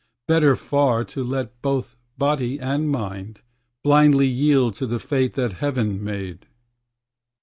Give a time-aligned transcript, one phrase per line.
[0.27, 3.41] Better far to let both body and mind
[3.83, 6.47] Blindly yield to the fate that Heaven made.